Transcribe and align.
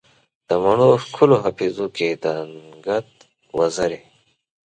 د 0.47 0.49
مڼو 0.63 0.89
ښکلو 1.05 1.35
حافظو 1.43 1.87
کې 1.95 2.07
دنګهت 2.23 3.09
وزرې 3.57 3.99